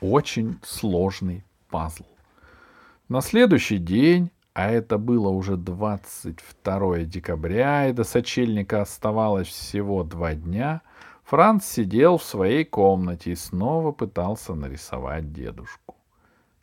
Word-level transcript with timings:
очень 0.00 0.58
сложный 0.62 1.44
пазл. 1.70 2.04
На 3.08 3.20
следующий 3.20 3.78
день, 3.78 4.30
а 4.52 4.70
это 4.70 4.98
было 4.98 5.28
уже 5.28 5.56
22 5.56 6.98
декабря, 7.04 7.88
и 7.88 7.92
до 7.92 8.04
сочельника 8.04 8.82
оставалось 8.82 9.48
всего 9.48 10.04
два 10.04 10.34
дня, 10.34 10.82
Франц 11.24 11.64
сидел 11.64 12.18
в 12.18 12.24
своей 12.24 12.64
комнате 12.64 13.32
и 13.32 13.34
снова 13.34 13.92
пытался 13.92 14.54
нарисовать 14.54 15.32
дедушку. 15.32 15.96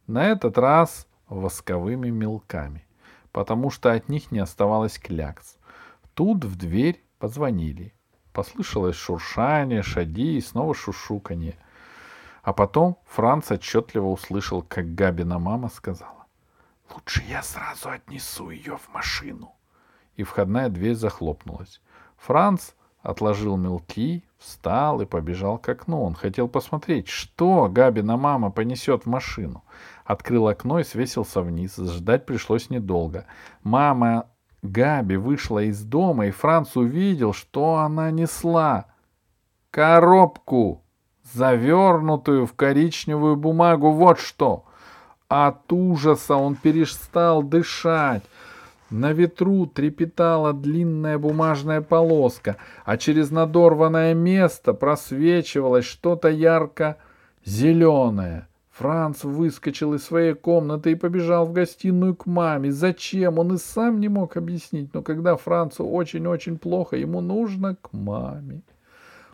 На 0.06 0.28
этот 0.28 0.58
раз 0.58 1.08
восковыми 1.28 2.10
мелками, 2.10 2.86
потому 3.32 3.72
что 3.72 3.92
от 3.92 4.08
них 4.08 4.32
не 4.32 4.40
оставалось 4.40 5.00
клякс. 5.00 5.58
Тут 6.14 6.46
в 6.46 6.58
дверь 6.58 7.04
позвонили. 7.18 7.94
Послышалось 8.34 8.96
шуршание, 8.96 9.84
шаги 9.84 10.38
и 10.38 10.42
снова 10.42 10.74
шушуканье. 10.74 11.58
А 12.44 12.54
потом 12.54 12.98
Франц 13.06 13.52
отчетливо 13.52 14.08
услышал, 14.08 14.64
как 14.64 14.96
Габина 14.96 15.38
мама 15.38 15.70
сказала. 15.70 16.26
«Лучше 16.94 17.24
я 17.30 17.44
сразу 17.44 17.90
отнесу 17.90 18.50
ее 18.50 18.78
в 18.78 18.94
машину». 18.94 19.54
И 20.16 20.24
входная 20.24 20.70
дверь 20.70 20.96
захлопнулась. 20.96 21.82
Франц 22.18 22.72
отложил 23.02 23.58
мелки, 23.58 24.24
встал 24.38 25.02
и 25.02 25.06
побежал 25.06 25.58
к 25.58 25.70
окну. 25.70 26.04
Он 26.04 26.16
хотел 26.16 26.48
посмотреть, 26.48 27.08
что 27.08 27.70
Габина 27.70 28.18
мама 28.18 28.52
понесет 28.52 29.04
в 29.04 29.10
машину. 29.10 29.64
Открыл 30.06 30.48
окно 30.48 30.80
и 30.80 30.84
свесился 30.84 31.42
вниз. 31.42 31.78
Ждать 31.78 32.26
пришлось 32.26 32.70
недолго. 32.70 33.26
Мама 33.64 34.28
Габи 34.62 35.16
вышла 35.16 35.64
из 35.64 35.84
дома, 35.84 36.28
и 36.28 36.32
Франц 36.32 36.76
увидел, 36.76 37.34
что 37.34 37.78
она 37.78 38.12
несла. 38.12 38.86
Коробку, 39.72 40.84
завернутую 41.34 42.46
в 42.46 42.54
коричневую 42.54 43.36
бумагу. 43.36 43.92
Вот 43.92 44.20
что! 44.20 44.66
От 45.28 45.72
ужаса 45.72 46.36
он 46.36 46.56
перестал 46.56 47.42
дышать. 47.42 48.24
На 48.90 49.14
ветру 49.14 49.66
трепетала 49.66 50.52
длинная 50.52 51.18
бумажная 51.18 51.82
полоска, 51.82 52.58
а 52.84 52.98
через 52.98 53.32
надорванное 53.32 54.14
место 54.14 54.74
просвечивалось 54.74 55.86
что-то 55.86 56.28
ярко-зеленое. 56.28 58.50
Франц 58.82 59.24
выскочил 59.24 59.94
из 59.94 60.04
своей 60.04 60.34
комнаты 60.34 60.94
и 60.94 60.96
побежал 60.96 61.46
в 61.46 61.54
гостиную 61.54 62.16
к 62.16 62.26
маме. 62.26 62.72
Зачем? 62.72 63.38
Он 63.38 63.54
и 63.54 63.58
сам 63.60 64.00
не 64.00 64.10
мог 64.10 64.38
объяснить, 64.38 64.92
но 64.96 65.04
когда 65.04 65.36
Францу 65.36 65.86
очень-очень 65.86 66.58
плохо, 66.58 66.96
ему 66.96 67.22
нужно 67.22 67.76
к 67.76 67.94
маме. 67.94 68.64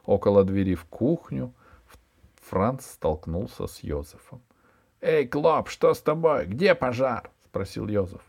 Около 0.06 0.44
двери 0.44 0.76
в 0.76 0.84
кухню 0.84 1.54
Франц 2.42 2.86
столкнулся 2.88 3.68
с 3.68 3.80
Йозефом. 3.84 4.42
«Эй, 5.00 5.26
Клоп, 5.26 5.70
что 5.70 5.94
с 5.94 6.02
тобой? 6.02 6.46
Где 6.46 6.76
пожар?»— 6.76 7.32
спросил 7.46 7.88
Йозеф. 7.88 8.22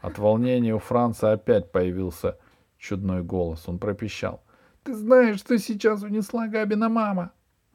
От 0.00 0.18
волнения 0.18 0.74
у 0.74 0.80
Франца 0.80 1.30
опять 1.30 1.70
появился 1.70 2.38
чудной 2.76 3.22
голос. 3.22 3.68
Он 3.68 3.78
пропищал. 3.78 4.42
«Ты 4.82 4.94
знаешь, 4.94 5.38
что 5.38 5.58
сейчас 5.58 6.02
унесла 6.02 6.48
Габина 6.48 6.88
мама?» 6.88 7.30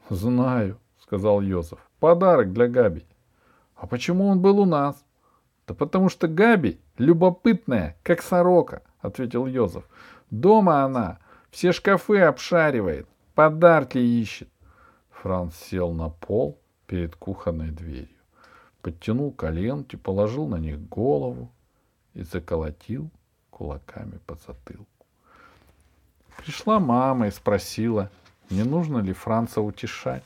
«Знаю»,— 0.09 0.77
сказал 1.11 1.41
Йозеф. 1.41 1.77
Подарок 1.99 2.53
для 2.53 2.69
Габи. 2.69 3.05
А 3.75 3.85
почему 3.85 4.27
он 4.27 4.39
был 4.39 4.61
у 4.61 4.65
нас? 4.65 5.03
Да 5.67 5.73
потому 5.73 6.07
что 6.07 6.29
Габи 6.29 6.79
любопытная, 6.97 7.97
как 8.01 8.21
сорока, 8.21 8.81
ответил 9.01 9.45
Йозеф. 9.45 9.83
Дома 10.29 10.85
она 10.85 11.19
все 11.49 11.73
шкафы 11.73 12.19
обшаривает, 12.19 13.09
подарки 13.35 13.97
ищет. 13.97 14.47
Франц 15.09 15.53
сел 15.55 15.91
на 15.91 16.07
пол 16.07 16.57
перед 16.87 17.17
кухонной 17.17 17.71
дверью, 17.71 18.07
подтянул 18.81 19.33
коленки, 19.33 19.97
положил 19.97 20.47
на 20.47 20.59
них 20.59 20.79
голову 20.87 21.51
и 22.13 22.23
заколотил 22.23 23.09
кулаками 23.49 24.17
по 24.25 24.35
затылку. 24.35 25.05
Пришла 26.37 26.79
мама 26.79 27.27
и 27.27 27.31
спросила, 27.31 28.09
не 28.49 28.63
нужно 28.63 28.99
ли 28.99 29.11
Франца 29.11 29.59
утешать. 29.59 30.23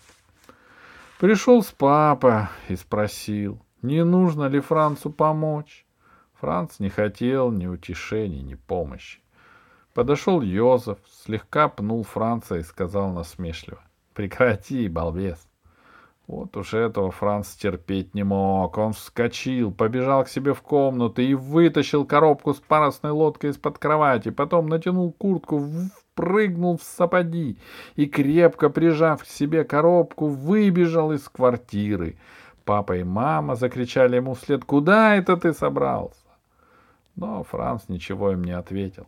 Пришел 1.20 1.64
с 1.64 1.72
папа 1.72 2.50
и 2.68 2.76
спросил, 2.76 3.62
не 3.82 4.04
нужно 4.04 4.48
ли 4.48 4.60
Францу 4.60 5.10
помочь. 5.10 5.86
Франц 6.34 6.80
не 6.80 6.90
хотел 6.90 7.52
ни 7.52 7.68
утешения, 7.68 8.42
ни 8.42 8.56
помощи. 8.56 9.22
Подошел 9.94 10.42
Йозеф, 10.42 10.98
слегка 11.10 11.70
пнул 11.70 12.04
Франца 12.04 12.58
и 12.58 12.64
сказал 12.64 13.14
насмешливо. 13.14 13.82
«Прекрати, 14.14 14.90
балбес!» 14.90 15.48
Вот 16.28 16.58
уж 16.58 16.74
этого 16.74 17.12
Франц 17.12 17.56
терпеть 17.56 18.14
не 18.14 18.24
мог. 18.24 18.78
Он 18.78 18.92
вскочил, 18.92 19.72
побежал 19.72 20.26
к 20.26 20.30
себе 20.30 20.54
в 20.54 20.62
комнату 20.62 21.22
и 21.22 21.34
вытащил 21.34 22.04
коробку 22.06 22.54
с 22.54 22.58
парусной 22.58 23.12
лодкой 23.12 23.52
из-под 23.52 23.78
кровати. 23.78 24.32
Потом 24.32 24.68
натянул 24.68 25.14
куртку, 25.14 25.64
впрыгнул 26.16 26.78
в 26.78 26.84
сапоги 26.84 27.58
и, 27.96 28.06
крепко 28.06 28.70
прижав 28.70 29.24
к 29.24 29.26
себе 29.26 29.64
коробку, 29.64 30.28
выбежал 30.28 31.12
из 31.12 31.28
квартиры. 31.30 32.18
Папа 32.64 32.98
и 32.98 33.04
мама 33.04 33.56
закричали 33.56 34.16
ему 34.16 34.34
вслед 34.34 34.66
«Куда 34.66 35.16
это 35.16 35.38
ты 35.38 35.54
собрался?» 35.54 36.26
Но 37.16 37.44
Франц 37.44 37.84
ничего 37.88 38.32
им 38.32 38.44
не 38.44 38.52
ответил. 38.52 39.08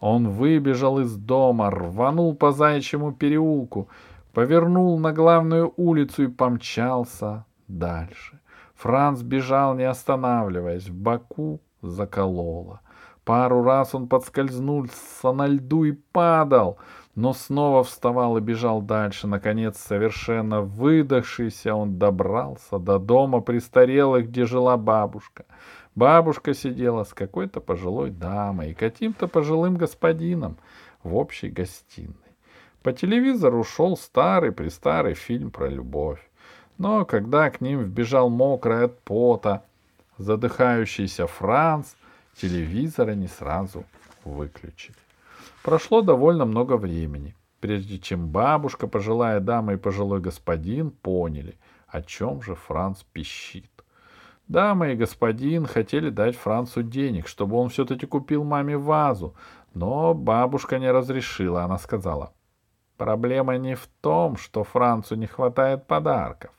Он 0.00 0.28
выбежал 0.28 1.00
из 1.00 1.16
дома, 1.16 1.70
рванул 1.70 2.34
по 2.34 2.52
заячьему 2.52 3.12
переулку— 3.12 3.88
повернул 4.38 4.98
на 5.00 5.12
главную 5.12 5.72
улицу 5.76 6.22
и 6.22 6.28
помчался 6.28 7.44
дальше. 7.66 8.38
Франц 8.76 9.22
бежал, 9.22 9.74
не 9.74 9.82
останавливаясь. 9.82 10.88
В 10.88 10.94
боку 10.94 11.60
закололо. 11.82 12.80
Пару 13.28 13.62
раз 13.62 13.94
он 13.94 14.08
подскользнулся 14.08 15.32
на 15.32 15.46
льду 15.46 15.84
и 15.84 15.92
падал, 15.92 16.78
но 17.14 17.34
снова 17.34 17.84
вставал 17.84 18.38
и 18.38 18.40
бежал 18.40 18.80
дальше. 18.80 19.26
Наконец, 19.26 19.76
совершенно 19.76 20.62
выдохшийся, 20.62 21.74
он 21.74 21.98
добрался 21.98 22.78
до 22.78 22.98
дома 22.98 23.42
престарелых, 23.42 24.28
где 24.28 24.46
жила 24.46 24.78
бабушка. 24.78 25.44
Бабушка 25.94 26.54
сидела 26.54 27.04
с 27.04 27.12
какой-то 27.12 27.60
пожилой 27.60 28.08
дамой 28.08 28.70
и 28.70 28.74
каким-то 28.74 29.28
пожилым 29.28 29.76
господином 29.76 30.56
в 31.02 31.14
общей 31.14 31.50
гостиной. 31.50 32.14
По 32.82 32.94
телевизору 32.94 33.62
шел 33.62 33.98
старый-престарый 33.98 35.12
фильм 35.12 35.50
про 35.50 35.68
любовь. 35.68 36.26
Но 36.78 37.04
когда 37.04 37.50
к 37.50 37.60
ним 37.60 37.80
вбежал 37.80 38.30
мокрый 38.30 38.84
от 38.84 38.98
пота, 39.02 39.64
задыхающийся 40.16 41.26
Франц, 41.26 41.88
телевизора 42.40 43.12
не 43.12 43.28
сразу 43.28 43.84
выключили. 44.24 44.96
Прошло 45.62 46.02
довольно 46.02 46.44
много 46.44 46.76
времени, 46.76 47.34
прежде 47.60 47.98
чем 47.98 48.28
бабушка, 48.28 48.86
пожилая 48.86 49.40
дама 49.40 49.74
и 49.74 49.76
пожилой 49.76 50.20
господин 50.20 50.90
поняли, 50.90 51.56
о 51.88 52.02
чем 52.02 52.42
же 52.42 52.54
Франц 52.54 53.02
пищит. 53.12 53.70
Дама 54.46 54.88
и 54.90 54.96
господин 54.96 55.66
хотели 55.66 56.10
дать 56.10 56.36
Францу 56.36 56.82
денег, 56.82 57.28
чтобы 57.28 57.56
он 57.56 57.68
все-таки 57.68 58.06
купил 58.06 58.44
маме 58.44 58.78
вазу, 58.78 59.34
но 59.74 60.14
бабушка 60.14 60.78
не 60.78 60.90
разрешила. 60.90 61.64
Она 61.64 61.78
сказала, 61.78 62.32
Проблема 62.98 63.56
не 63.58 63.76
в 63.76 63.88
том, 64.00 64.36
что 64.36 64.64
Францу 64.64 65.14
не 65.14 65.26
хватает 65.26 65.86
подарков, 65.86 66.50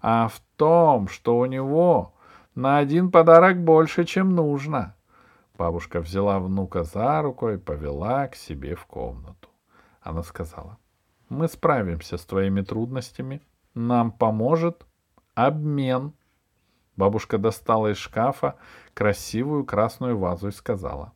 а 0.00 0.28
в 0.28 0.40
том, 0.56 1.08
что 1.08 1.36
у 1.36 1.44
него 1.44 2.14
на 2.54 2.78
один 2.78 3.10
подарок 3.10 3.62
больше, 3.62 4.04
чем 4.04 4.30
нужно. 4.30 4.94
Бабушка 5.56 6.00
взяла 6.00 6.38
внука 6.38 6.84
за 6.84 7.22
руку 7.22 7.50
и 7.50 7.58
повела 7.58 8.28
к 8.28 8.34
себе 8.34 8.74
в 8.74 8.86
комнату. 8.86 9.48
Она 10.00 10.22
сказала, 10.22 10.78
мы 11.28 11.48
справимся 11.48 12.16
с 12.18 12.24
твоими 12.24 12.60
трудностями. 12.62 13.40
Нам 13.74 14.12
поможет 14.12 14.86
обмен. 15.34 16.12
Бабушка 16.96 17.38
достала 17.38 17.92
из 17.92 17.96
шкафа 17.96 18.56
красивую 18.94 19.64
красную 19.64 20.18
вазу 20.18 20.48
и 20.48 20.52
сказала, 20.52 21.12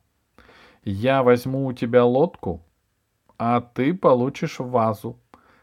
я 0.83 1.23
возьму 1.23 1.65
у 1.65 1.73
тебя 1.73 2.05
лодку 2.05 2.63
а 3.39 3.61
ты 3.61 3.93
получишь 3.93 4.59
вазу. 4.59 5.17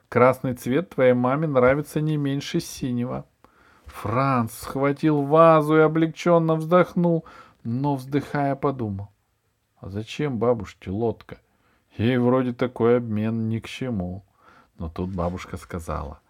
Красный 0.08 0.54
цвет 0.54 0.90
твоей 0.90 1.12
маме 1.12 1.46
нравится 1.46 2.00
не 2.00 2.16
меньше 2.16 2.58
синего. 2.58 3.26
Франц 3.84 4.52
схватил 4.52 5.22
вазу 5.22 5.76
и 5.76 5.80
облегченно 5.80 6.56
вздохнул, 6.56 7.26
но, 7.66 7.96
вздыхая, 7.96 8.56
подумал. 8.56 9.08
А 9.78 9.88
зачем 9.90 10.38
бабушке 10.38 10.90
лодка? 10.90 11.38
Ей 11.96 12.18
вроде 12.18 12.52
такой 12.52 12.98
обмен 12.98 13.48
ни 13.48 13.58
к 13.58 13.68
чему. 13.68 14.24
Но 14.78 14.88
тут 14.88 15.10
бабушка 15.10 15.56
сказала. 15.56 16.20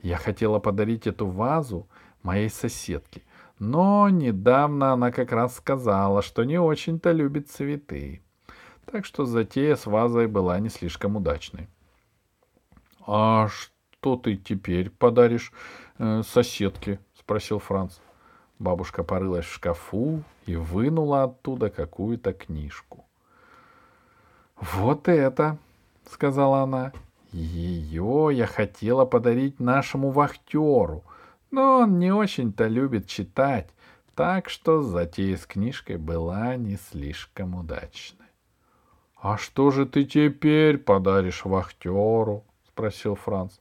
Я 0.00 0.16
хотела 0.16 0.58
подарить 0.58 1.06
эту 1.06 1.26
вазу 1.26 1.88
моей 2.22 2.50
соседке, 2.50 3.22
но 3.58 4.08
недавно 4.08 4.92
она 4.92 5.10
как 5.10 5.32
раз 5.32 5.56
сказала, 5.56 6.22
что 6.22 6.44
не 6.44 6.58
очень-то 6.58 7.12
любит 7.12 7.48
цветы 7.50 8.22
так 8.92 9.06
что 9.06 9.24
затея 9.24 9.76
с 9.76 9.86
вазой 9.86 10.26
была 10.26 10.58
не 10.60 10.68
слишком 10.68 11.16
удачной.— 11.16 11.68
А 13.06 13.48
что 13.48 14.16
ты 14.16 14.36
теперь 14.36 14.90
подаришь 14.90 15.52
э, 15.98 16.22
соседке? 16.22 17.00
спросил 17.18 17.58
Франц. 17.58 17.98
Бабушка 18.62 19.02
порылась 19.02 19.44
в 19.44 19.54
шкафу 19.54 20.22
и 20.46 20.54
вынула 20.54 21.24
оттуда 21.24 21.68
какую-то 21.68 22.32
книжку. 22.32 23.04
Вот 24.54 25.08
это, 25.08 25.58
сказала 26.08 26.60
она. 26.60 26.92
Ее 27.32 28.28
я 28.32 28.46
хотела 28.46 29.04
подарить 29.04 29.58
нашему 29.58 30.12
вахтеру, 30.12 31.02
но 31.50 31.80
он 31.80 31.98
не 31.98 32.12
очень-то 32.12 32.68
любит 32.68 33.08
читать, 33.08 33.68
так 34.14 34.48
что 34.48 34.80
затея 34.80 35.36
с 35.36 35.44
книжкой 35.44 35.96
была 35.96 36.54
не 36.54 36.76
слишком 36.76 37.56
удачной.— 37.56 38.28
А 39.20 39.38
что 39.38 39.72
же 39.72 39.86
ты 39.86 40.04
теперь 40.04 40.78
подаришь 40.78 41.44
вахтеру?— 41.44 42.44
спросил 42.68 43.16
Франц. 43.16 43.54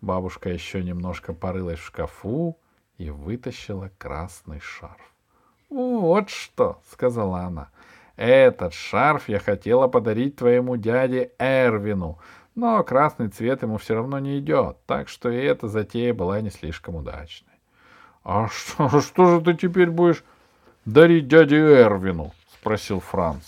Бабушка 0.00 0.48
еще 0.48 0.82
немножко 0.82 1.34
порылась 1.34 1.80
в 1.80 1.84
шкафу 1.84 2.56
и 2.98 3.10
вытащила 3.10 3.90
красный 3.96 4.60
шарф.— 4.60 5.14
Вот 5.70 6.28
что,— 6.28 6.80
сказала 6.90 7.40
она,— 7.40 7.70
этот 8.16 8.74
шарф 8.74 9.28
я 9.28 9.38
хотела 9.38 9.86
подарить 9.86 10.36
твоему 10.36 10.76
дяде 10.76 11.30
Эрвину, 11.38 12.18
но 12.54 12.82
красный 12.82 13.28
цвет 13.28 13.62
ему 13.62 13.78
все 13.78 13.94
равно 13.94 14.18
не 14.18 14.40
идет, 14.40 14.78
так 14.86 15.08
что 15.08 15.30
и 15.30 15.36
эта 15.36 15.68
затея 15.68 16.12
была 16.12 16.40
не 16.40 16.50
слишком 16.50 16.96
удачной.— 16.96 17.52
А 18.24 18.48
что, 18.48 19.00
что 19.00 19.26
же 19.26 19.40
ты 19.40 19.54
теперь 19.54 19.90
будешь 19.90 20.24
дарить 20.84 21.28
дяде 21.28 21.56
Эрвину?— 21.56 22.32
спросил 22.60 22.98
Франц. 22.98 23.44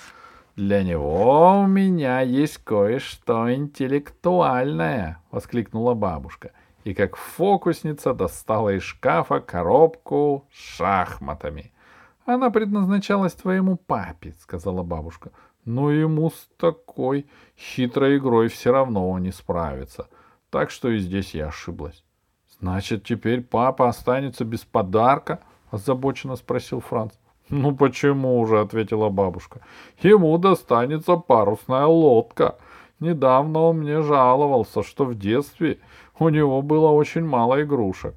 —Для 0.56 0.82
него 0.82 1.60
у 1.60 1.66
меня 1.68 2.20
есть 2.22 2.58
кое-что 2.64 3.54
интеллектуальное,— 3.54 5.18
воскликнула 5.30 5.94
бабушка, 5.94 6.50
и 6.84 6.94
как 6.94 7.16
фокусница 7.16 8.14
достала 8.14 8.74
из 8.74 8.82
шкафа 8.82 9.40
коробку 9.40 10.46
с 10.52 10.76
шахматами.— 10.76 11.72
Она 12.26 12.50
предназначалась 12.50 13.32
твоему 13.32 13.76
папе,— 13.76 14.34
сказала 14.40 14.82
бабушка.— 14.82 15.30
но 15.68 15.90
ему 15.90 16.30
с 16.30 16.48
такой 16.56 17.26
хитрой 17.54 18.16
игрой 18.16 18.48
все 18.48 18.72
равно 18.72 19.10
он 19.10 19.22
не 19.22 19.32
справится. 19.32 20.08
Так 20.48 20.70
что 20.70 20.88
и 20.88 20.98
здесь 20.98 21.34
я 21.34 21.48
ошиблась.— 21.48 22.04
Значит, 22.60 23.04
теперь 23.04 23.42
папа 23.42 23.90
останется 23.90 24.46
без 24.46 24.64
подарка?— 24.64 25.40
озабоченно 25.70 26.36
спросил 26.36 26.80
Франц.— 26.80 27.12
Ну 27.50 27.76
почему 27.76 28.46
же?— 28.46 28.60
ответила 28.60 29.10
бабушка.— 29.10 29.60
Ему 30.02 30.38
достанется 30.38 31.16
парусная 31.16 31.84
лодка. 31.84 32.56
Недавно 32.98 33.60
он 33.60 33.80
мне 33.80 34.00
жаловался, 34.00 34.82
что 34.82 35.04
в 35.04 35.16
детстве 35.16 35.80
у 36.18 36.28
него 36.28 36.62
было 36.62 36.88
очень 36.90 37.24
мало 37.24 37.62
игрушек. 37.62 38.14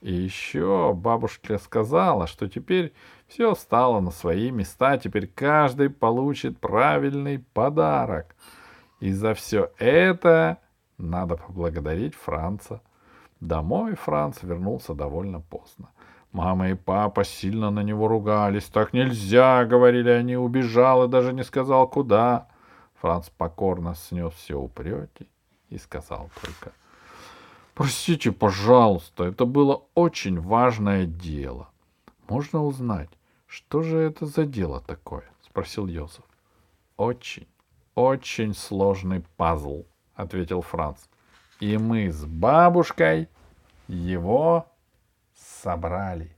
И 0.00 0.12
еще 0.12 0.92
бабушка 0.94 1.58
сказала, 1.58 2.26
что 2.26 2.48
теперь 2.48 2.92
все 3.26 3.54
стало 3.54 4.00
на 4.00 4.10
свои 4.10 4.50
места, 4.50 4.96
теперь 4.96 5.26
каждый 5.26 5.90
получит 5.90 6.58
правильный 6.60 7.40
подарок. 7.40 8.36
И 9.00 9.12
за 9.12 9.34
все 9.34 9.72
это 9.78 10.58
надо 10.98 11.36
поблагодарить 11.36 12.14
Франца. 12.14 12.80
Домой 13.40 13.94
Франц 13.94 14.42
вернулся 14.42 14.94
довольно 14.94 15.40
поздно. 15.40 15.90
Мама 16.30 16.70
и 16.70 16.74
папа 16.74 17.24
сильно 17.24 17.70
на 17.70 17.82
него 17.82 18.06
ругались. 18.06 18.66
Так 18.66 18.92
нельзя, 18.92 19.64
говорили 19.64 20.10
они, 20.10 20.36
убежал 20.36 21.04
и 21.04 21.08
даже 21.08 21.32
не 21.32 21.42
сказал, 21.42 21.88
куда. 21.88 22.48
Франц 23.00 23.30
покорно 23.30 23.94
снес 23.94 24.32
все 24.34 24.56
упреки 24.56 25.28
и 25.70 25.78
сказал 25.78 26.30
только— 26.40 26.72
Простите, 27.78 28.32
пожалуйста, 28.32 29.22
это 29.22 29.44
было 29.44 29.84
очень 29.94 30.40
важное 30.40 31.06
дело. 31.06 31.68
Можно 32.28 32.64
узнать, 32.64 33.08
что 33.46 33.82
же 33.82 33.98
это 33.98 34.26
за 34.26 34.46
дело 34.46 34.80
такое? 34.80 35.22
спросил 35.44 35.86
Йозеф. 35.86 36.24
Очень, 36.96 37.46
очень 37.94 38.52
сложный 38.52 39.22
пазл, 39.36 39.84
ответил 40.16 40.60
Франц. 40.60 40.98
И 41.60 41.78
мы 41.78 42.10
с 42.10 42.24
бабушкой 42.24 43.28
его 43.86 44.66
собрали. 45.36 46.36